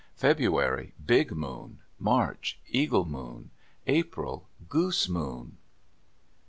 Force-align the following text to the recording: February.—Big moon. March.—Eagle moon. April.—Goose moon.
February.—Big 0.15 1.31
moon. 1.33 1.77
March.—Eagle 1.99 3.05
moon. 3.05 3.51
April.—Goose 3.85 5.07
moon. 5.07 5.57